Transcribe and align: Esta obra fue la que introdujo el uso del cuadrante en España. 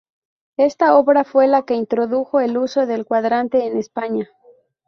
Esta 0.57 0.97
obra 0.97 1.23
fue 1.23 1.45
la 1.47 1.61
que 1.61 1.75
introdujo 1.75 2.39
el 2.39 2.57
uso 2.57 2.87
del 2.87 3.05
cuadrante 3.05 3.67
en 3.67 3.77
España. 3.77 4.27